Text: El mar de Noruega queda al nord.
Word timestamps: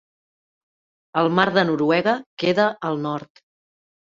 El 1.21 1.29
mar 1.41 1.45
de 1.57 1.65
Noruega 1.71 2.17
queda 2.45 2.67
al 2.91 3.01
nord. 3.07 3.47